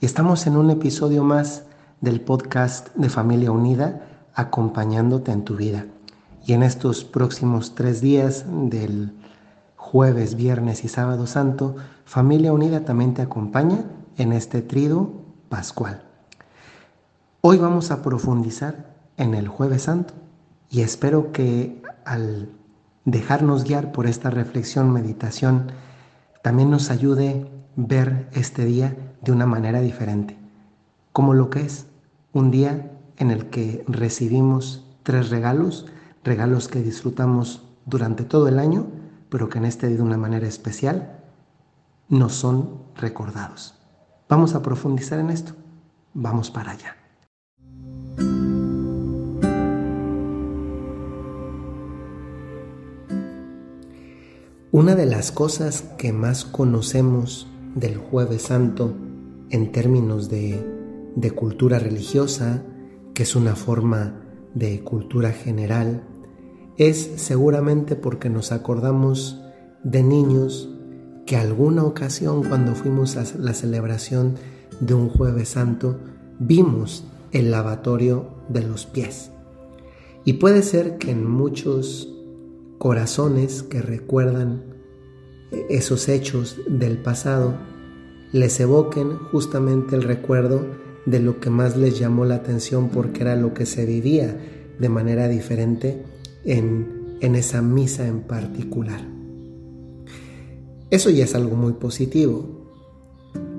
y 0.00 0.06
estamos 0.06 0.46
en 0.46 0.56
un 0.56 0.70
episodio 0.70 1.24
más 1.24 1.64
del 2.00 2.20
podcast 2.20 2.94
de 2.94 3.08
Familia 3.08 3.50
Unida, 3.50 4.06
acompañándote 4.32 5.32
en 5.32 5.44
tu 5.44 5.56
vida. 5.56 5.86
Y 6.46 6.52
en 6.52 6.62
estos 6.62 7.04
próximos 7.04 7.74
tres 7.74 8.00
días 8.00 8.44
del 8.48 9.12
jueves, 9.74 10.36
viernes 10.36 10.84
y 10.84 10.88
sábado 10.88 11.26
santo, 11.26 11.74
Familia 12.04 12.52
Unida 12.52 12.84
también 12.84 13.14
te 13.14 13.22
acompaña 13.22 13.86
en 14.16 14.32
este 14.32 14.62
trido 14.62 15.10
pascual. 15.48 16.04
Hoy 17.40 17.58
vamos 17.58 17.90
a 17.90 18.00
profundizar 18.02 18.94
en 19.16 19.34
el 19.34 19.48
jueves 19.48 19.82
santo 19.82 20.14
y 20.70 20.82
espero 20.82 21.32
que 21.32 21.82
al 22.04 22.50
dejarnos 23.04 23.64
guiar 23.64 23.90
por 23.90 24.06
esta 24.06 24.30
reflexión, 24.30 24.92
meditación, 24.92 25.72
también 26.42 26.70
nos 26.70 26.90
ayude 26.90 27.50
ver 27.74 28.28
este 28.32 28.64
día 28.64 28.96
de 29.22 29.32
una 29.32 29.46
manera 29.46 29.80
diferente, 29.80 30.36
como 31.12 31.34
lo 31.34 31.50
que 31.50 31.60
es 31.60 31.86
un 32.32 32.50
día 32.50 32.92
en 33.16 33.30
el 33.30 33.50
que 33.50 33.84
recibimos 33.88 34.84
tres 35.02 35.30
regalos, 35.30 35.86
regalos 36.24 36.68
que 36.68 36.82
disfrutamos 36.82 37.64
durante 37.86 38.24
todo 38.24 38.48
el 38.48 38.58
año, 38.58 38.86
pero 39.28 39.48
que 39.48 39.58
en 39.58 39.64
este 39.64 39.88
día 39.88 39.96
de 39.96 40.02
una 40.02 40.16
manera 40.16 40.46
especial 40.46 41.20
nos 42.08 42.34
son 42.34 42.82
recordados. 42.94 43.74
Vamos 44.28 44.54
a 44.54 44.62
profundizar 44.62 45.18
en 45.18 45.30
esto. 45.30 45.54
Vamos 46.14 46.50
para 46.50 46.72
allá. 46.72 46.96
Una 54.70 54.94
de 54.94 55.06
las 55.06 55.32
cosas 55.32 55.82
que 55.96 56.12
más 56.12 56.44
conocemos 56.44 57.48
del 57.74 57.96
jueves 57.96 58.42
santo 58.42 58.94
en 59.50 59.72
términos 59.72 60.28
de, 60.28 60.76
cultura 61.34 61.78
religiosa, 61.78 62.62
que 63.14 63.22
es 63.24 63.34
una 63.34 63.56
forma 63.56 64.22
de 64.54 64.80
cultura 64.80 65.32
general, 65.32 66.02
es 66.76 67.10
seguramente 67.16 67.96
porque 67.96 68.30
nos 68.30 68.52
acordamos 68.52 69.42
de 69.82 70.02
niños 70.02 70.70
que 71.26 71.36
alguna 71.36 71.84
ocasión 71.84 72.44
cuando 72.44 72.74
fuimos 72.74 73.16
a 73.16 73.24
la 73.38 73.52
celebración 73.52 74.36
de 74.80 74.94
un 74.94 75.08
jueves 75.08 75.50
santo 75.50 75.98
vimos 76.38 77.04
el 77.32 77.50
lavatorio 77.50 78.28
de 78.48 78.62
los 78.62 78.86
pies. 78.86 79.30
Y 80.24 80.34
puede 80.34 80.62
ser 80.62 80.98
que 80.98 81.10
en 81.10 81.28
muchos 81.28 82.14
corazones 82.78 83.62
que 83.62 83.82
recuerdan 83.82 84.62
esos 85.68 86.08
hechos 86.08 86.58
del 86.68 86.98
pasado 86.98 87.54
les 88.32 88.60
evoquen 88.60 89.16
justamente 89.30 89.96
el 89.96 90.02
recuerdo 90.02 90.66
de 91.06 91.20
lo 91.20 91.40
que 91.40 91.50
más 91.50 91.76
les 91.76 91.98
llamó 91.98 92.24
la 92.24 92.36
atención 92.36 92.90
porque 92.90 93.22
era 93.22 93.36
lo 93.36 93.54
que 93.54 93.66
se 93.66 93.86
vivía 93.86 94.36
de 94.78 94.88
manera 94.88 95.28
diferente 95.28 96.04
en, 96.44 97.16
en 97.20 97.34
esa 97.34 97.62
misa 97.62 98.06
en 98.06 98.20
particular. 98.20 99.00
Eso 100.90 101.10
ya 101.10 101.24
es 101.24 101.34
algo 101.34 101.56
muy 101.56 101.74
positivo, 101.74 102.70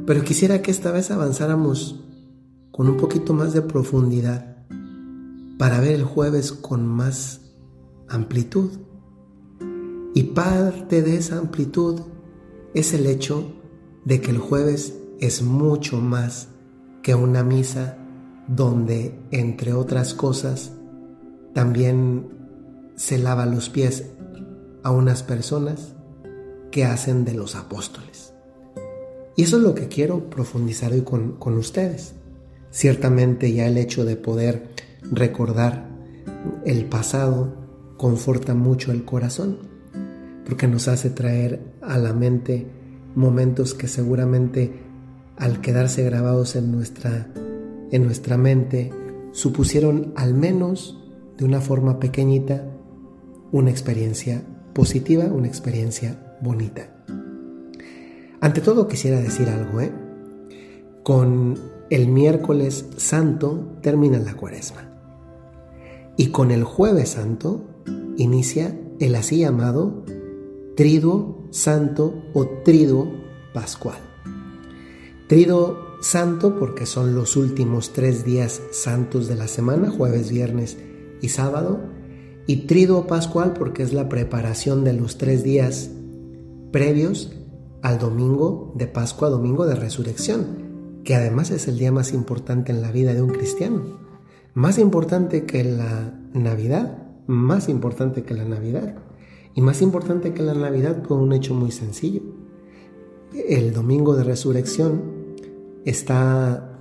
pero 0.05 0.23
quisiera 0.23 0.61
que 0.61 0.71
esta 0.71 0.91
vez 0.91 1.11
avanzáramos 1.11 2.03
con 2.71 2.87
un 2.87 2.97
poquito 2.97 3.33
más 3.33 3.53
de 3.53 3.61
profundidad 3.61 4.65
para 5.57 5.79
ver 5.79 5.93
el 5.93 6.03
jueves 6.03 6.51
con 6.51 6.87
más 6.87 7.41
amplitud. 8.07 8.71
Y 10.15 10.23
parte 10.23 11.01
de 11.03 11.17
esa 11.17 11.37
amplitud 11.37 12.01
es 12.73 12.93
el 12.93 13.05
hecho 13.05 13.58
de 14.05 14.21
que 14.21 14.31
el 14.31 14.37
jueves 14.37 14.95
es 15.19 15.41
mucho 15.41 15.97
más 15.99 16.47
que 17.01 17.15
una 17.15 17.43
misa 17.43 17.97
donde, 18.47 19.19
entre 19.31 19.73
otras 19.73 20.13
cosas, 20.13 20.71
también 21.53 22.29
se 22.95 23.17
lava 23.17 23.45
los 23.45 23.69
pies 23.69 24.05
a 24.83 24.91
unas 24.91 25.23
personas 25.23 25.93
que 26.71 26.85
hacen 26.85 27.25
de 27.25 27.33
los 27.33 27.55
apóstoles. 27.55 28.33
Y 29.35 29.43
eso 29.43 29.57
es 29.57 29.63
lo 29.63 29.75
que 29.75 29.87
quiero 29.87 30.29
profundizar 30.29 30.91
hoy 30.91 31.01
con, 31.01 31.33
con 31.33 31.57
ustedes. 31.57 32.13
Ciertamente 32.71 33.51
ya 33.53 33.67
el 33.67 33.77
hecho 33.77 34.05
de 34.05 34.15
poder 34.15 34.69
recordar 35.01 35.89
el 36.65 36.85
pasado 36.85 37.55
conforta 37.97 38.53
mucho 38.53 38.91
el 38.91 39.05
corazón 39.05 39.57
porque 40.45 40.67
nos 40.67 40.87
hace 40.87 41.09
traer 41.09 41.61
a 41.81 41.97
la 41.97 42.13
mente 42.13 42.67
momentos 43.19 43.73
que 43.73 43.89
seguramente 43.89 44.79
al 45.35 45.59
quedarse 45.59 46.03
grabados 46.03 46.55
en 46.55 46.71
nuestra, 46.71 47.27
en 47.91 48.05
nuestra 48.05 48.37
mente 48.37 48.91
supusieron 49.33 50.13
al 50.15 50.33
menos 50.33 50.97
de 51.37 51.43
una 51.43 51.59
forma 51.59 51.99
pequeñita 51.99 52.65
una 53.51 53.71
experiencia 53.71 54.41
positiva, 54.73 55.25
una 55.25 55.47
experiencia 55.47 56.37
bonita. 56.41 56.95
Ante 58.39 58.61
todo 58.61 58.87
quisiera 58.87 59.19
decir 59.19 59.49
algo, 59.49 59.81
¿eh? 59.81 59.91
Con 61.03 61.59
el 61.89 62.07
miércoles 62.07 62.85
santo 62.95 63.77
termina 63.81 64.17
la 64.19 64.35
cuaresma. 64.35 64.93
Y 66.15 66.27
con 66.27 66.51
el 66.51 66.63
jueves 66.63 67.09
santo 67.09 67.65
inicia 68.15 68.79
el 68.99 69.15
así 69.15 69.39
llamado 69.39 70.05
triduo 70.77 71.38
santo 71.51 72.13
o 72.33 72.47
triduo 72.63 73.11
pascual. 73.53 73.97
Triduo 75.27 75.97
santo 76.01 76.57
porque 76.57 76.85
son 76.85 77.13
los 77.15 77.35
últimos 77.35 77.93
tres 77.93 78.25
días 78.25 78.61
santos 78.71 79.27
de 79.27 79.35
la 79.35 79.47
semana, 79.47 79.91
jueves, 79.91 80.31
viernes 80.31 80.77
y 81.21 81.29
sábado. 81.29 81.81
Y 82.47 82.67
triduo 82.67 83.05
pascual 83.05 83.53
porque 83.53 83.83
es 83.83 83.93
la 83.93 84.09
preparación 84.09 84.83
de 84.83 84.93
los 84.93 85.17
tres 85.17 85.43
días 85.43 85.91
previos 86.71 87.31
al 87.81 87.99
domingo 87.99 88.73
de 88.75 88.87
Pascua, 88.87 89.29
domingo 89.29 89.65
de 89.65 89.75
resurrección, 89.75 91.01
que 91.03 91.15
además 91.15 91.51
es 91.51 91.67
el 91.67 91.77
día 91.77 91.91
más 91.91 92.13
importante 92.13 92.71
en 92.71 92.81
la 92.81 92.91
vida 92.91 93.13
de 93.13 93.21
un 93.21 93.29
cristiano. 93.29 93.99
Más 94.53 94.79
importante 94.79 95.45
que 95.45 95.63
la 95.63 96.19
Navidad, 96.33 97.03
más 97.27 97.69
importante 97.69 98.23
que 98.23 98.33
la 98.33 98.45
Navidad. 98.45 98.95
Y 99.55 99.61
más 99.61 99.81
importante 99.81 100.33
que 100.33 100.43
la 100.43 100.53
Navidad 100.53 101.01
por 101.03 101.19
un 101.19 101.33
hecho 101.33 101.53
muy 101.53 101.71
sencillo. 101.71 102.21
El 103.33 103.73
domingo 103.73 104.15
de 104.15 104.23
resurrección 104.23 105.01
está 105.85 106.77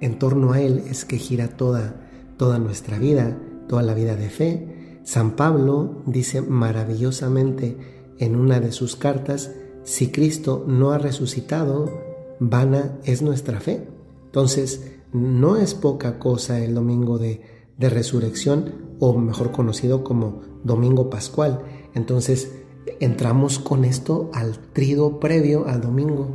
en 0.00 0.18
torno 0.18 0.52
a 0.52 0.60
él, 0.60 0.82
es 0.90 1.04
que 1.04 1.18
gira 1.18 1.48
toda, 1.48 2.08
toda 2.36 2.58
nuestra 2.58 2.98
vida, 2.98 3.38
toda 3.68 3.82
la 3.82 3.94
vida 3.94 4.16
de 4.16 4.28
fe. 4.28 5.00
San 5.04 5.36
Pablo 5.36 6.02
dice 6.06 6.42
maravillosamente 6.42 7.76
en 8.18 8.36
una 8.36 8.60
de 8.60 8.72
sus 8.72 8.96
cartas, 8.96 9.52
si 9.84 10.08
Cristo 10.08 10.64
no 10.66 10.90
ha 10.90 10.98
resucitado, 10.98 11.90
vana 12.40 12.98
es 13.04 13.22
nuestra 13.22 13.60
fe. 13.60 13.86
Entonces, 14.26 14.92
no 15.12 15.56
es 15.56 15.74
poca 15.74 16.18
cosa 16.18 16.58
el 16.58 16.74
domingo 16.74 17.18
de, 17.18 17.40
de 17.78 17.88
resurrección, 17.88 18.86
o 18.98 19.16
mejor 19.18 19.52
conocido 19.52 20.02
como 20.02 20.40
domingo 20.64 21.10
pascual. 21.10 21.62
Entonces 21.96 22.52
entramos 23.00 23.58
con 23.58 23.84
esto 23.84 24.30
al 24.34 24.58
trido 24.74 25.18
previo 25.18 25.66
al 25.66 25.80
domingo 25.80 26.28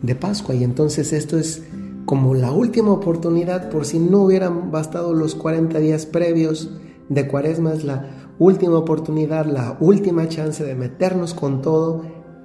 de 0.00 0.14
Pascua 0.14 0.54
y 0.54 0.64
entonces 0.64 1.12
esto 1.12 1.38
es 1.38 1.62
como 2.06 2.34
la 2.34 2.50
última 2.50 2.90
oportunidad 2.90 3.70
por 3.70 3.84
si 3.84 3.98
no 3.98 4.22
hubieran 4.22 4.72
bastado 4.72 5.14
los 5.14 5.34
40 5.34 5.78
días 5.78 6.06
previos 6.06 6.70
de 7.10 7.28
cuaresma 7.28 7.74
es 7.74 7.84
la 7.84 8.32
última 8.38 8.78
oportunidad, 8.78 9.44
la 9.44 9.76
última 9.80 10.28
chance 10.28 10.64
de 10.64 10.74
meternos 10.74 11.34
con 11.34 11.60
todo 11.60 12.04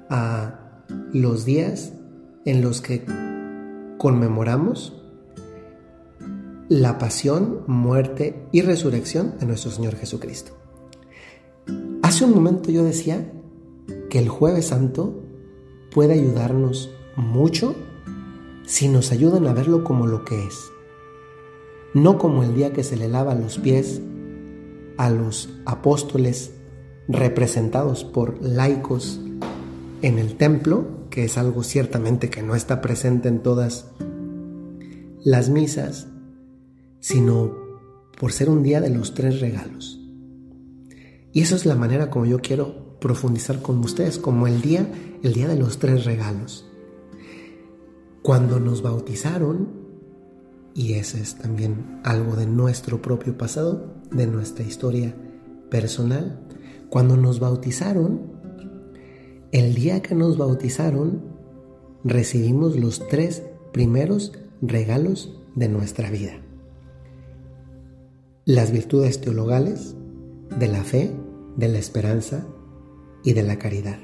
a 0.10 0.84
los 1.14 1.46
días 1.46 1.94
en 2.44 2.62
los 2.62 2.82
que 2.82 3.06
conmemoramos 3.98 5.02
la 6.68 6.98
pasión, 6.98 7.62
muerte 7.66 8.46
y 8.52 8.62
resurrección 8.62 9.36
de 9.40 9.46
nuestro 9.46 9.72
Señor 9.72 9.96
Jesucristo. 9.96 10.67
Hace 12.08 12.24
un 12.24 12.34
momento 12.34 12.72
yo 12.72 12.86
decía 12.86 13.30
que 14.10 14.20
el 14.20 14.30
jueves 14.30 14.68
santo 14.68 15.26
puede 15.92 16.14
ayudarnos 16.14 16.90
mucho 17.18 17.76
si 18.66 18.88
nos 18.88 19.12
ayudan 19.12 19.46
a 19.46 19.54
verlo 19.54 19.84
como 19.84 20.08
lo 20.08 20.24
que 20.24 20.42
es, 20.42 20.58
no 21.94 22.18
como 22.18 22.44
el 22.44 22.56
día 22.56 22.72
que 22.72 22.86
se 22.86 22.96
le 22.96 23.10
lava 23.10 23.36
los 23.36 23.58
pies 23.58 24.00
a 24.96 25.10
los 25.10 25.50
apóstoles 25.66 26.54
representados 27.10 28.06
por 28.06 28.42
laicos 28.42 29.20
en 30.02 30.18
el 30.18 30.38
templo, 30.38 30.88
que 31.10 31.26
es 31.26 31.38
algo 31.38 31.62
ciertamente 31.62 32.30
que 32.30 32.42
no 32.42 32.56
está 32.56 32.80
presente 32.80 33.28
en 33.28 33.44
todas 33.44 33.92
las 35.26 35.50
misas, 35.50 36.08
sino 37.02 37.54
por 38.18 38.32
ser 38.32 38.50
un 38.50 38.64
día 38.64 38.80
de 38.80 38.92
los 38.92 39.14
tres 39.14 39.42
regalos. 39.42 39.97
Y 41.38 41.42
eso 41.42 41.56
es 41.56 41.68
la 41.68 41.76
manera 41.76 42.10
como 42.10 42.26
yo 42.26 42.40
quiero 42.40 42.98
profundizar 43.00 43.62
con 43.62 43.78
ustedes, 43.82 44.18
como 44.18 44.48
el 44.48 44.60
día, 44.60 44.92
el 45.22 45.34
día 45.34 45.48
de 45.48 45.56
los 45.56 45.78
tres 45.78 46.04
regalos. 46.04 46.66
Cuando 48.24 48.60
nos 48.60 48.82
bautizaron, 48.82 49.70
y 50.74 50.94
ese 50.94 51.22
es 51.22 51.36
también 51.36 52.02
algo 52.04 52.36
de 52.36 52.48
nuestro 52.48 53.04
propio 53.04 53.38
pasado, 53.38 53.94
de 54.10 54.26
nuestra 54.26 54.66
historia 54.66 55.16
personal, 55.70 56.40
cuando 56.90 57.18
nos 57.18 57.40
bautizaron, 57.40 58.32
el 59.52 59.76
día 59.76 60.02
que 60.02 60.16
nos 60.16 60.40
bautizaron, 60.40 61.22
recibimos 62.04 62.76
los 62.76 63.08
tres 63.10 63.44
primeros 63.74 64.34
regalos 64.60 65.40
de 65.54 65.70
nuestra 65.70 66.10
vida. 66.10 66.42
Las 68.44 68.72
virtudes 68.72 69.22
teologales 69.22 69.96
de 70.58 70.68
la 70.68 70.84
fe, 70.84 71.12
de 71.58 71.68
la 71.68 71.78
esperanza 71.78 72.46
y 73.24 73.34
de 73.34 73.44
la 73.44 73.60
caridad. 73.60 73.98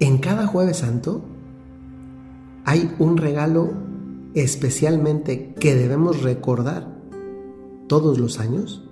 En 0.00 0.18
cada 0.18 0.46
jueves 0.46 0.78
santo 0.78 1.24
hay 2.66 2.94
un 2.98 3.16
regalo 3.16 3.72
especialmente 4.34 5.54
que 5.54 5.74
debemos 5.74 6.22
recordar 6.22 6.92
todos 7.88 8.18
los 8.18 8.38
años, 8.38 8.86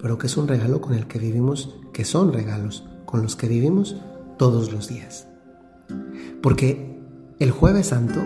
pero 0.00 0.16
que 0.16 0.28
es 0.28 0.36
un 0.38 0.48
regalo 0.48 0.80
con 0.80 0.94
el 0.94 1.06
que 1.06 1.18
vivimos, 1.18 1.76
que 1.92 2.06
son 2.06 2.32
regalos 2.32 2.88
con 3.04 3.22
los 3.22 3.36
que 3.36 3.48
vivimos 3.48 3.96
todos 4.38 4.72
los 4.72 4.88
días. 4.88 5.28
Porque 6.40 6.98
el 7.38 7.50
jueves 7.50 7.88
santo 7.88 8.20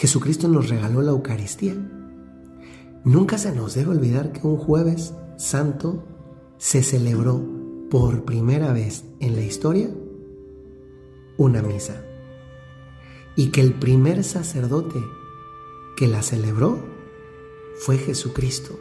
Jesucristo 0.00 0.48
nos 0.48 0.70
regaló 0.70 1.02
la 1.02 1.10
Eucaristía. 1.10 1.74
Nunca 3.04 3.36
se 3.36 3.54
nos 3.54 3.74
debe 3.74 3.90
olvidar 3.90 4.32
que 4.32 4.46
un 4.46 4.56
jueves 4.56 5.12
santo 5.36 6.04
se 6.60 6.82
celebró 6.82 7.42
por 7.90 8.26
primera 8.26 8.74
vez 8.74 9.04
en 9.18 9.34
la 9.34 9.40
historia 9.40 9.88
una 11.38 11.62
misa. 11.62 12.04
Y 13.34 13.46
que 13.46 13.62
el 13.62 13.72
primer 13.72 14.22
sacerdote 14.22 15.02
que 15.96 16.06
la 16.06 16.22
celebró 16.22 16.78
fue 17.78 17.96
Jesucristo. 17.96 18.78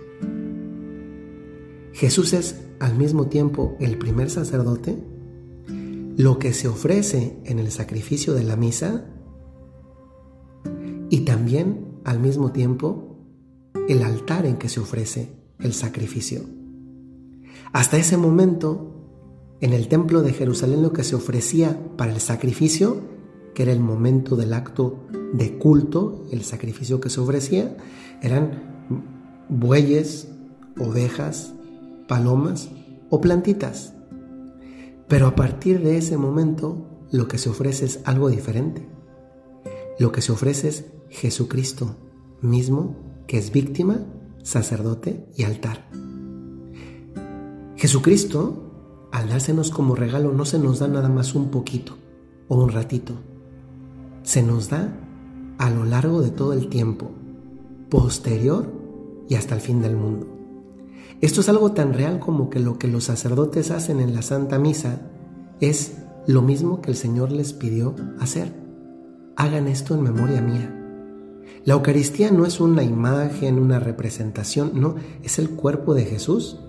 Jesús 1.94 2.34
es 2.34 2.60
al 2.81 2.98
mismo 2.98 3.28
tiempo 3.28 3.78
el 3.80 3.98
primer 3.98 4.30
sacerdote. 4.30 4.98
Lo 6.18 6.38
que 6.38 6.52
se 6.52 6.68
ofrece 6.68 7.40
en 7.46 7.60
el 7.60 7.72
sacrificio 7.72 8.34
de 8.34 8.44
la 8.44 8.58
misa 8.58 9.06
y 11.10 11.22
también 11.22 12.02
al 12.04 12.20
mismo 12.20 12.52
tiempo 12.52 13.16
el 13.88 14.04
altar 14.04 14.46
en 14.46 14.58
que 14.58 14.68
se 14.68 14.82
ofrece 14.82 15.30
el 15.60 15.74
sacrificio. 15.74 16.59
Hasta 17.71 17.98
ese 17.98 18.18
momento, 18.18 18.95
en 19.62 19.74
el 19.74 19.88
templo 19.88 20.21
de 20.21 20.33
Jerusalén 20.33 20.81
lo 20.81 20.92
que 20.92 21.04
se 21.04 21.16
ofrecía 21.16 21.80
para 21.98 22.12
el 22.12 22.19
sacrificio, 22.19 23.01
que 23.54 23.63
era 23.63 23.71
el 23.71 23.80
momento 23.80 24.36
del 24.36 24.54
acto 24.54 25.07
de 25.33 25.57
culto, 25.57 26.25
el 26.31 26.44
sacrificio 26.44 27.00
que 27.00 27.10
se 27.10 27.19
ofrecía, 27.19 27.77
eran 28.21 29.45
bueyes, 29.50 30.30
ovejas, 30.80 31.54
palomas 32.07 32.69
o 33.10 33.21
plantitas. 33.21 33.94
Pero 35.07 35.27
a 35.27 35.36
partir 35.36 35.81
de 35.81 35.98
ese 35.98 36.18
momento 36.18 36.88
lo 37.12 37.27
que 37.27 37.38
se 37.38 37.50
ofrece 37.50 37.86
es 37.86 38.00
algo 38.06 38.30
diferente. 38.30 38.88
Lo 40.00 40.12
que 40.12 40.22
se 40.22 40.31
ofrece 40.31 40.69
es 40.69 40.86
Jesucristo 41.10 41.98
mismo, 42.42 42.95
que 43.27 43.38
es 43.38 43.51
víctima, 43.51 44.06
sacerdote 44.44 45.27
y 45.36 45.44
altar. 45.44 46.09
Jesucristo, 47.80 49.08
al 49.10 49.30
dársenos 49.30 49.72
como 49.72 49.96
regalo, 49.96 50.34
no 50.34 50.44
se 50.44 50.60
nos 50.60 50.80
da 50.80 50.90
nada 50.90 51.08
más 51.08 51.34
un 51.34 51.50
poquito 51.50 51.96
o 52.50 52.62
un 52.62 52.72
ratito. 52.72 53.14
Se 54.22 54.44
nos 54.44 54.68
da 54.68 54.94
a 55.58 55.70
lo 55.70 55.86
largo 55.86 56.22
de 56.22 56.30
todo 56.30 56.52
el 56.52 56.68
tiempo, 56.68 57.10
posterior 57.90 58.70
y 59.30 59.36
hasta 59.36 59.56
el 59.56 59.62
fin 59.62 59.81
del 59.81 59.96
mundo. 59.96 60.28
Esto 61.22 61.40
es 61.40 61.48
algo 61.48 61.72
tan 61.72 61.94
real 61.94 62.20
como 62.20 62.50
que 62.50 62.60
lo 62.60 62.78
que 62.78 62.90
los 62.90 63.06
sacerdotes 63.06 63.72
hacen 63.72 64.02
en 64.02 64.14
la 64.14 64.24
Santa 64.24 64.60
Misa 64.60 65.00
es 65.62 66.00
lo 66.28 66.42
mismo 66.42 66.82
que 66.82 66.92
el 66.92 66.98
Señor 66.98 67.32
les 67.32 67.54
pidió 67.54 67.96
hacer. 68.20 68.52
Hagan 69.38 69.70
esto 69.70 69.96
en 69.96 70.04
memoria 70.04 70.42
mía. 70.42 70.75
La 71.64 71.75
Eucaristía 71.75 72.30
no 72.30 72.46
es 72.46 72.60
una 72.60 72.84
imagen, 72.84 73.58
una 73.58 73.80
representación, 73.80 74.72
no, 74.74 74.96
es 75.24 75.40
el 75.40 75.52
cuerpo 75.52 75.94
de 75.94 76.04
Jesús. 76.04 76.60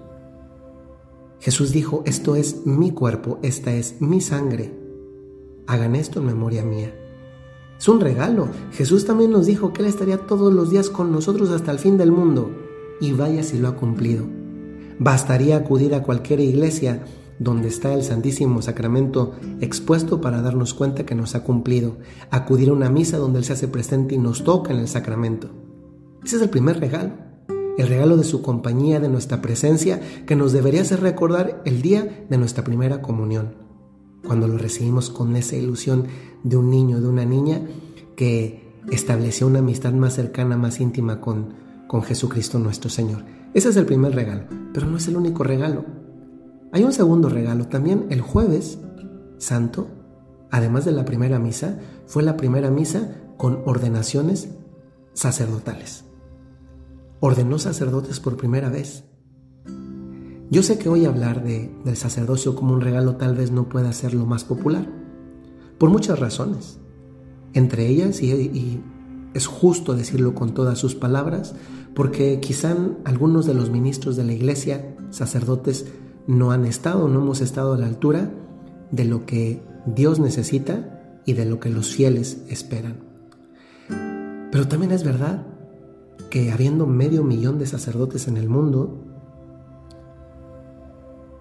Jesús 1.40 1.72
dijo, 1.72 2.02
esto 2.06 2.36
es 2.36 2.66
mi 2.66 2.90
cuerpo, 2.90 3.38
esta 3.42 3.72
es 3.72 4.00
mi 4.00 4.20
sangre. 4.20 4.72
Hagan 5.66 5.96
esto 5.96 6.20
en 6.20 6.26
memoria 6.26 6.62
mía. 6.62 6.94
Es 7.78 7.88
un 7.88 8.00
regalo. 8.00 8.48
Jesús 8.72 9.06
también 9.06 9.30
nos 9.30 9.46
dijo 9.46 9.72
que 9.72 9.80
Él 9.80 9.88
estaría 9.88 10.18
todos 10.18 10.52
los 10.52 10.70
días 10.70 10.90
con 10.90 11.12
nosotros 11.12 11.50
hasta 11.50 11.72
el 11.72 11.78
fin 11.78 11.96
del 11.96 12.12
mundo. 12.12 12.50
Y 13.00 13.12
vaya 13.12 13.42
si 13.42 13.58
lo 13.58 13.68
ha 13.68 13.76
cumplido. 13.76 14.26
Bastaría 14.98 15.56
acudir 15.56 15.94
a 15.94 16.02
cualquier 16.02 16.40
iglesia 16.40 17.02
donde 17.38 17.68
está 17.68 17.94
el 17.94 18.02
Santísimo 18.02 18.60
Sacramento 18.60 19.32
expuesto 19.62 20.20
para 20.20 20.42
darnos 20.42 20.74
cuenta 20.74 21.06
que 21.06 21.14
nos 21.14 21.34
ha 21.34 21.42
cumplido, 21.42 21.96
acudir 22.30 22.68
a 22.68 22.74
una 22.74 22.90
misa 22.90 23.16
donde 23.16 23.38
Él 23.38 23.46
se 23.46 23.54
hace 23.54 23.66
presente 23.66 24.14
y 24.14 24.18
nos 24.18 24.44
toca 24.44 24.74
en 24.74 24.78
el 24.80 24.88
sacramento. 24.88 25.48
Ese 26.22 26.36
es 26.36 26.42
el 26.42 26.50
primer 26.50 26.78
regalo, 26.78 27.14
el 27.80 27.88
regalo 27.88 28.18
de 28.18 28.24
su 28.24 28.42
compañía, 28.42 29.00
de 29.00 29.08
nuestra 29.08 29.40
presencia, 29.40 30.00
que 30.26 30.36
nos 30.36 30.52
debería 30.52 30.82
hacer 30.82 31.00
recordar 31.00 31.62
el 31.64 31.80
día 31.80 32.26
de 32.28 32.36
nuestra 32.36 32.62
primera 32.62 33.00
comunión, 33.00 33.54
cuando 34.26 34.46
lo 34.46 34.58
recibimos 34.58 35.08
con 35.08 35.34
esa 35.34 35.56
ilusión 35.56 36.06
de 36.42 36.58
un 36.58 36.68
niño, 36.68 37.00
de 37.00 37.08
una 37.08 37.24
niña 37.24 37.62
que 38.16 38.70
estableció 38.90 39.46
una 39.46 39.60
amistad 39.60 39.94
más 39.94 40.12
cercana, 40.12 40.58
más 40.58 40.78
íntima 40.78 41.22
con, 41.22 41.54
con 41.88 42.02
Jesucristo 42.02 42.58
nuestro 42.58 42.90
Señor. 42.90 43.24
Ese 43.54 43.70
es 43.70 43.76
el 43.76 43.86
primer 43.86 44.14
regalo, 44.14 44.44
pero 44.74 44.86
no 44.86 44.98
es 44.98 45.08
el 45.08 45.16
único 45.16 45.42
regalo. 45.42 45.86
Hay 46.72 46.84
un 46.84 46.92
segundo 46.92 47.30
regalo. 47.30 47.66
También 47.66 48.08
el 48.10 48.20
jueves 48.20 48.78
santo, 49.38 49.88
además 50.50 50.84
de 50.84 50.92
la 50.92 51.06
primera 51.06 51.38
misa, 51.38 51.78
fue 52.06 52.22
la 52.22 52.36
primera 52.36 52.70
misa 52.70 53.16
con 53.38 53.62
ordenaciones 53.64 54.50
sacerdotales. 55.14 56.04
Ordenó 57.20 57.58
sacerdotes 57.58 58.18
por 58.18 58.36
primera 58.36 58.70
vez. 58.70 59.04
Yo 60.50 60.62
sé 60.62 60.78
que 60.78 60.88
hoy 60.88 61.04
hablar 61.04 61.44
de, 61.44 61.70
del 61.84 61.96
sacerdocio 61.96 62.56
como 62.56 62.74
un 62.74 62.80
regalo 62.80 63.16
tal 63.16 63.36
vez 63.36 63.52
no 63.52 63.68
pueda 63.68 63.92
ser 63.92 64.14
lo 64.14 64.26
más 64.26 64.44
popular, 64.44 64.88
por 65.78 65.90
muchas 65.90 66.18
razones. 66.18 66.80
Entre 67.52 67.86
ellas, 67.86 68.22
y, 68.22 68.82
es 69.34 69.46
justo 69.46 69.94
decirlo 69.94 70.34
con 70.34 70.54
todas 70.54 70.78
sus 70.78 70.94
palabras, 70.94 71.54
porque 71.94 72.40
quizá 72.40 72.76
algunos 73.04 73.46
de 73.46 73.54
los 73.54 73.70
ministros 73.70 74.16
de 74.16 74.24
la 74.24 74.32
iglesia, 74.32 74.96
sacerdotes, 75.10 75.86
no 76.26 76.50
han 76.50 76.64
estado, 76.64 77.06
no 77.06 77.20
hemos 77.20 77.40
estado 77.40 77.74
a 77.74 77.78
la 77.78 77.86
altura 77.86 78.32
de 78.90 79.04
lo 79.04 79.26
que 79.26 79.62
Dios 79.86 80.18
necesita 80.18 81.20
y 81.26 81.34
de 81.34 81.44
lo 81.44 81.60
que 81.60 81.70
los 81.70 81.94
fieles 81.94 82.42
esperan. 82.48 82.96
Pero 84.50 84.66
también 84.66 84.90
es 84.90 85.04
verdad 85.04 85.46
que 86.30 86.52
habiendo 86.52 86.86
medio 86.86 87.24
millón 87.24 87.58
de 87.58 87.66
sacerdotes 87.66 88.28
en 88.28 88.36
el 88.36 88.48
mundo, 88.48 89.04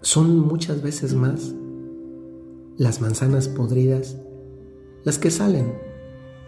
son 0.01 0.39
muchas 0.39 0.81
veces 0.81 1.13
más 1.13 1.53
las 2.77 3.01
manzanas 3.01 3.47
podridas 3.47 4.17
las 5.03 5.19
que 5.19 5.31
salen 5.31 5.73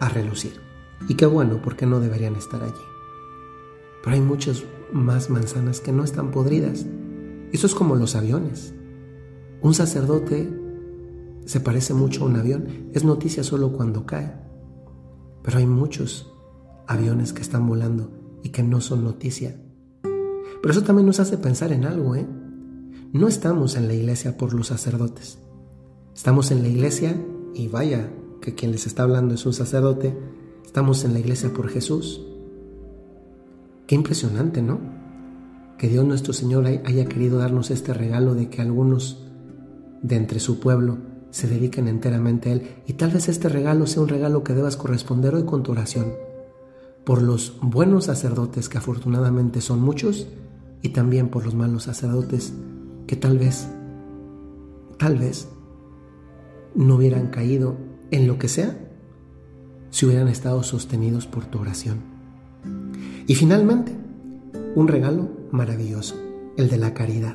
a 0.00 0.08
relucir. 0.08 0.60
Y 1.08 1.14
qué 1.14 1.26
bueno, 1.26 1.60
porque 1.62 1.86
no 1.86 2.00
deberían 2.00 2.36
estar 2.36 2.62
allí. 2.62 2.72
Pero 4.02 4.16
hay 4.16 4.20
muchas 4.20 4.64
más 4.92 5.30
manzanas 5.30 5.80
que 5.80 5.92
no 5.92 6.04
están 6.04 6.30
podridas 6.30 6.86
eso 7.52 7.66
es 7.66 7.74
como 7.74 7.96
los 7.96 8.16
aviones. 8.16 8.72
Un 9.60 9.74
sacerdote 9.74 10.50
se 11.44 11.60
parece 11.60 11.92
mucho 11.92 12.24
a 12.24 12.26
un 12.26 12.36
avión. 12.36 12.88
Es 12.94 13.04
noticia 13.04 13.44
solo 13.44 13.72
cuando 13.72 14.06
cae. 14.06 14.34
Pero 15.42 15.58
hay 15.58 15.66
muchos 15.66 16.32
aviones 16.86 17.34
que 17.34 17.42
están 17.42 17.66
volando 17.66 18.10
y 18.42 18.50
que 18.50 18.62
no 18.62 18.80
son 18.80 19.04
noticia. 19.04 19.56
Pero 20.02 20.72
eso 20.72 20.82
también 20.82 21.06
nos 21.06 21.20
hace 21.20 21.38
pensar 21.38 21.72
en 21.72 21.84
algo, 21.84 22.14
¿eh? 22.14 22.26
No 23.12 23.28
estamos 23.28 23.76
en 23.76 23.88
la 23.88 23.94
iglesia 23.94 24.36
por 24.38 24.54
los 24.54 24.68
sacerdotes. 24.68 25.38
Estamos 26.14 26.50
en 26.50 26.62
la 26.62 26.68
iglesia 26.68 27.16
y 27.54 27.68
vaya, 27.68 28.10
que 28.40 28.54
quien 28.54 28.72
les 28.72 28.86
está 28.86 29.02
hablando 29.02 29.34
es 29.34 29.44
un 29.44 29.52
sacerdote, 29.52 30.16
estamos 30.64 31.04
en 31.04 31.12
la 31.12 31.18
iglesia 31.18 31.52
por 31.52 31.68
Jesús. 31.68 32.22
Qué 33.86 33.94
impresionante, 33.94 34.62
¿no? 34.62 34.80
Que 35.78 35.88
Dios 35.88 36.04
nuestro 36.04 36.32
Señor 36.32 36.66
haya 36.66 37.04
querido 37.06 37.38
darnos 37.38 37.70
este 37.70 37.92
regalo 37.92 38.34
de 38.34 38.48
que 38.48 38.62
algunos 38.62 39.26
de 40.02 40.16
entre 40.16 40.40
su 40.40 40.60
pueblo 40.60 40.98
se 41.30 41.48
dediquen 41.48 41.88
enteramente 41.88 42.50
a 42.50 42.52
Él. 42.52 42.62
Y 42.86 42.94
tal 42.94 43.10
vez 43.10 43.28
este 43.28 43.48
regalo 43.48 43.86
sea 43.86 44.02
un 44.02 44.08
regalo 44.08 44.44
que 44.44 44.54
debas 44.54 44.76
corresponder 44.76 45.34
hoy 45.34 45.44
con 45.44 45.62
tu 45.62 45.72
oración 45.72 46.31
por 47.04 47.22
los 47.22 47.56
buenos 47.60 48.04
sacerdotes 48.04 48.68
que 48.68 48.78
afortunadamente 48.78 49.60
son 49.60 49.80
muchos 49.80 50.28
y 50.82 50.90
también 50.90 51.28
por 51.28 51.44
los 51.44 51.54
malos 51.54 51.84
sacerdotes 51.84 52.52
que 53.06 53.16
tal 53.16 53.38
vez, 53.38 53.68
tal 54.98 55.18
vez 55.18 55.48
no 56.74 56.96
hubieran 56.96 57.28
caído 57.28 57.76
en 58.10 58.26
lo 58.26 58.38
que 58.38 58.48
sea 58.48 58.78
si 59.90 60.06
hubieran 60.06 60.28
estado 60.28 60.62
sostenidos 60.62 61.26
por 61.26 61.44
tu 61.44 61.58
oración. 61.58 61.98
Y 63.26 63.34
finalmente, 63.34 63.92
un 64.74 64.88
regalo 64.88 65.28
maravilloso, 65.50 66.16
el 66.56 66.70
de 66.70 66.78
la 66.78 66.94
caridad, 66.94 67.34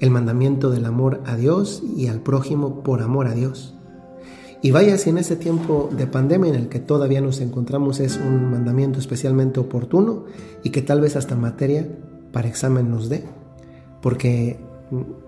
el 0.00 0.10
mandamiento 0.10 0.70
del 0.70 0.84
amor 0.84 1.22
a 1.24 1.36
Dios 1.36 1.82
y 1.96 2.08
al 2.08 2.20
prójimo 2.20 2.82
por 2.82 3.02
amor 3.02 3.26
a 3.26 3.32
Dios. 3.32 3.75
Y 4.66 4.72
vaya 4.72 4.98
si 4.98 5.10
en 5.10 5.18
este 5.18 5.36
tiempo 5.36 5.88
de 5.96 6.08
pandemia 6.08 6.48
en 6.48 6.56
el 6.56 6.68
que 6.68 6.80
todavía 6.80 7.20
nos 7.20 7.40
encontramos 7.40 8.00
es 8.00 8.16
un 8.16 8.50
mandamiento 8.50 8.98
especialmente 8.98 9.60
oportuno 9.60 10.24
y 10.64 10.70
que 10.70 10.82
tal 10.82 11.00
vez 11.00 11.14
hasta 11.14 11.36
materia 11.36 11.86
para 12.32 12.48
examen 12.48 12.90
nos 12.90 13.08
dé, 13.08 13.22
porque 14.02 14.58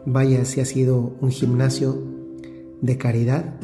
vaya 0.05 0.45
si 0.45 0.61
ha 0.61 0.65
sido 0.65 1.15
un 1.21 1.31
gimnasio 1.31 2.03
de 2.81 2.99
caridad, 2.99 3.55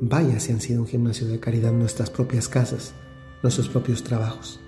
vaya 0.00 0.38
si 0.38 0.52
han 0.52 0.60
sido 0.60 0.82
un 0.82 0.86
gimnasio 0.86 1.26
de 1.26 1.40
caridad 1.40 1.72
nuestras 1.72 2.08
propias 2.08 2.46
casas, 2.48 2.94
nuestros 3.42 3.68
propios 3.68 4.04
trabajos. 4.04 4.60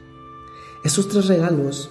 Esos 0.84 1.08
tres 1.08 1.28
regalos 1.28 1.88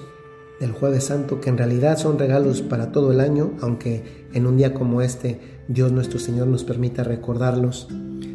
del 0.59 0.73
jueves 0.73 1.05
santo, 1.05 1.39
que 1.39 1.49
en 1.49 1.57
realidad 1.57 1.97
son 1.97 2.19
regalos 2.19 2.61
para 2.61 2.91
todo 2.91 3.13
el 3.13 3.21
año, 3.21 3.53
aunque 3.61 4.27
en 4.33 4.45
un 4.45 4.57
día 4.57 4.73
como 4.73 5.01
este 5.01 5.60
Dios 5.73 5.91
nuestro 5.91 6.19
Señor 6.19 6.47
nos 6.47 6.63
permita 6.63 7.03
recordarlos, 7.03 7.87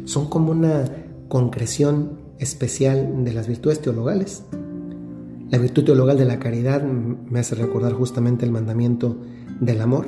son 0.05 0.27
como 0.27 0.51
una 0.51 0.85
concreción 1.27 2.19
especial 2.39 3.23
de 3.23 3.33
las 3.33 3.47
virtudes 3.47 3.79
teologales. 3.79 4.43
La 5.49 5.57
virtud 5.59 5.85
teologal 5.85 6.17
de 6.17 6.25
la 6.25 6.39
caridad 6.39 6.83
me 6.83 7.39
hace 7.39 7.55
recordar 7.55 7.93
justamente 7.93 8.45
el 8.45 8.51
mandamiento 8.51 9.17
del 9.59 9.81
amor. 9.81 10.07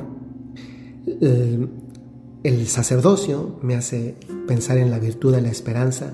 El 2.44 2.68
sacerdocio 2.68 3.60
me 3.62 3.76
hace 3.76 4.16
pensar 4.48 4.78
en 4.78 4.90
la 4.90 5.00
virtud 5.00 5.34
de 5.34 5.42
la 5.42 5.50
esperanza, 5.50 6.14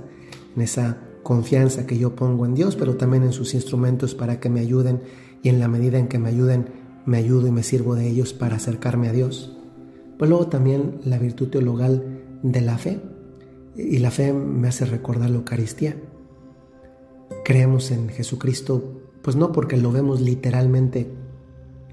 en 0.56 0.62
esa 0.62 0.98
confianza 1.24 1.88
que 1.88 1.98
yo 1.98 2.16
pongo 2.16 2.46
en 2.46 2.56
Dios, 2.56 2.76
pero 2.76 2.98
también 2.98 3.24
en 3.24 3.34
sus 3.34 3.54
instrumentos 3.54 4.16
para 4.16 4.40
que 4.40 4.50
me 4.50 4.60
ayuden 4.60 5.02
y 5.42 5.50
en 5.50 5.60
la 5.60 5.68
medida 5.68 5.98
en 5.98 6.08
que 6.08 6.20
me 6.20 6.30
ayuden, 6.30 6.68
me 7.06 7.18
ayudo 7.18 7.48
y 7.48 7.52
me 7.52 7.64
sirvo 7.64 7.96
de 7.96 8.08
ellos 8.08 8.34
para 8.34 8.58
acercarme 8.58 9.08
a 9.08 9.12
Dios. 9.12 9.56
Pues 10.18 10.30
luego 10.30 10.48
también 10.48 11.00
la 11.04 11.18
virtud 11.18 11.50
teologal 11.50 12.04
de 12.44 12.62
la 12.62 12.78
fe, 12.78 13.00
y 13.76 13.98
la 14.00 14.12
fe 14.12 14.32
me 14.34 14.70
hace 14.70 14.86
recordar 14.86 15.30
la 15.30 15.38
Eucaristía. 15.38 15.98
Creemos 17.44 17.92
en 17.92 18.10
Jesucristo 18.10 19.02
pues 19.22 19.36
no 19.36 19.52
porque 19.52 19.76
lo 19.76 19.92
vemos 19.92 20.22
literalmente, 20.22 21.12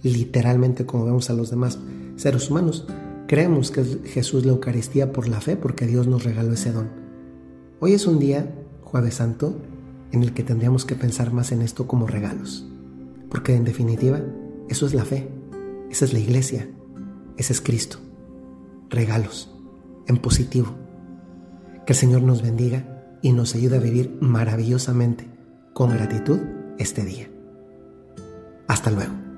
literalmente 0.02 0.84
como 0.84 1.06
vemos 1.06 1.30
a 1.30 1.32
los 1.32 1.48
demás 1.48 1.78
seres 2.16 2.50
humanos. 2.50 2.86
Creemos 3.26 3.70
que 3.70 3.80
es 3.80 3.98
Jesús 4.04 4.44
la 4.44 4.52
Eucaristía 4.52 5.12
por 5.12 5.28
la 5.28 5.40
fe, 5.40 5.56
porque 5.56 5.86
Dios 5.86 6.06
nos 6.06 6.24
regaló 6.24 6.52
ese 6.52 6.72
don. 6.72 6.90
Hoy 7.80 7.94
es 7.94 8.06
un 8.06 8.18
día, 8.18 8.54
jueves 8.82 9.14
santo, 9.14 9.56
en 10.12 10.22
el 10.22 10.34
que 10.34 10.42
tendríamos 10.42 10.84
que 10.84 10.94
pensar 10.94 11.32
más 11.32 11.52
en 11.52 11.62
esto 11.62 11.86
como 11.86 12.06
regalos. 12.06 12.68
Porque 13.30 13.56
en 13.56 13.64
definitiva, 13.64 14.20
eso 14.68 14.84
es 14.84 14.92
la 14.92 15.06
fe, 15.06 15.26
esa 15.90 16.04
es 16.04 16.12
la 16.12 16.18
iglesia, 16.18 16.68
ese 17.38 17.54
es 17.54 17.62
Cristo. 17.62 17.96
Regalos, 18.92 19.50
en 20.06 20.18
positivo. 20.18 20.74
Que 21.86 21.94
el 21.94 21.98
Señor 21.98 22.22
nos 22.22 22.42
bendiga 22.42 23.16
y 23.22 23.32
nos 23.32 23.54
ayude 23.54 23.78
a 23.78 23.80
vivir 23.80 24.18
maravillosamente, 24.20 25.26
con 25.72 25.90
gratitud 25.90 26.38
este 26.78 27.02
día. 27.02 27.30
Hasta 28.68 28.90
luego. 28.90 29.31